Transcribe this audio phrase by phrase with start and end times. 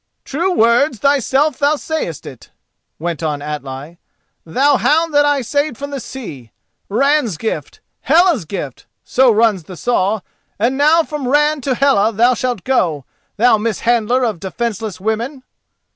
[0.25, 2.49] "True words, thyself thou sayest it,"
[2.97, 3.99] went on Atli,
[4.43, 6.49] "thou hound that I saved from the sea!
[6.89, 10.21] 'Ran's gift, Hela's gift,' so runs the saw,
[10.57, 13.05] and now from Ran to Hela thou shalt go,
[13.37, 15.43] thou mishandler of defenceless women!"